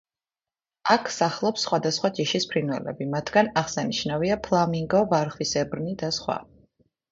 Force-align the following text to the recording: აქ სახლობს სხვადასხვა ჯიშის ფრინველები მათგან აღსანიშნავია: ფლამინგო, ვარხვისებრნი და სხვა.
აქ 0.93 1.11
სახლობს 1.15 1.65
სხვადასხვა 1.67 2.11
ჯიშის 2.21 2.47
ფრინველები 2.55 3.07
მათგან 3.13 3.51
აღსანიშნავია: 3.63 4.41
ფლამინგო, 4.49 5.05
ვარხვისებრნი 5.15 5.97
და 6.03 6.13
სხვა. 6.21 6.43